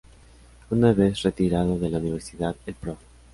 Una 0.71 0.93
vez 0.93 1.21
retirado 1.21 1.77
de 1.77 1.91
la 1.91 1.99
Universidad, 1.99 2.55
el 2.65 2.73
Prof. 2.73 2.97